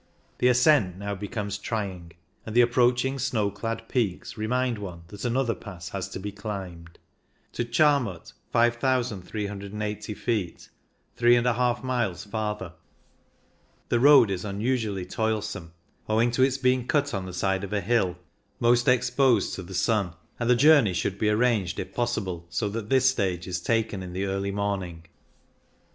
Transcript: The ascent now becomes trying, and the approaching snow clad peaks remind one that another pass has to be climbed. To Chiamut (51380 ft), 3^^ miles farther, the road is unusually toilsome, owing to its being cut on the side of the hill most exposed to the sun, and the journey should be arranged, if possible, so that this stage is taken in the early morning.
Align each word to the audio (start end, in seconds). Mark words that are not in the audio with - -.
The 0.39 0.47
ascent 0.47 0.97
now 0.97 1.13
becomes 1.13 1.59
trying, 1.59 2.13
and 2.43 2.55
the 2.55 2.61
approaching 2.61 3.19
snow 3.19 3.51
clad 3.51 3.87
peaks 3.87 4.35
remind 4.35 4.79
one 4.79 5.03
that 5.09 5.25
another 5.25 5.53
pass 5.53 5.89
has 5.89 6.09
to 6.09 6.19
be 6.19 6.31
climbed. 6.31 6.97
To 7.53 7.63
Chiamut 7.63 8.33
(51380 8.51 10.15
ft), 10.15 10.69
3^^ 11.19 11.83
miles 11.83 12.23
farther, 12.23 12.73
the 13.89 13.99
road 13.99 14.31
is 14.31 14.43
unusually 14.43 15.05
toilsome, 15.05 15.71
owing 16.09 16.31
to 16.31 16.41
its 16.41 16.57
being 16.57 16.87
cut 16.87 17.13
on 17.13 17.27
the 17.27 17.31
side 17.33 17.63
of 17.63 17.69
the 17.69 17.81
hill 17.81 18.17
most 18.59 18.87
exposed 18.87 19.53
to 19.53 19.61
the 19.61 19.75
sun, 19.75 20.15
and 20.39 20.49
the 20.49 20.55
journey 20.55 20.93
should 20.95 21.19
be 21.19 21.29
arranged, 21.29 21.79
if 21.79 21.93
possible, 21.93 22.47
so 22.49 22.67
that 22.69 22.89
this 22.89 23.07
stage 23.07 23.45
is 23.47 23.61
taken 23.61 24.01
in 24.01 24.13
the 24.13 24.25
early 24.25 24.49
morning. 24.49 25.05